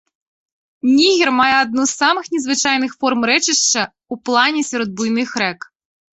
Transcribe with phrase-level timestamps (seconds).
[0.99, 5.59] Нігер мае адну з самых незвычайных форм рэчышча ў плане сярод буйных рэк.